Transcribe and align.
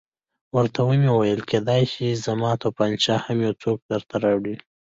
ورته 0.55 0.79
ومې 0.83 1.11
ویل 1.13 1.41
کېدای 1.51 1.83
شي 1.93 2.07
زما 2.25 2.51
تومانچه 2.61 3.13
هم 3.25 3.37
یو 3.45 3.53
څوک 3.61 3.77
درته 3.91 4.15
راوړي. 4.23 4.55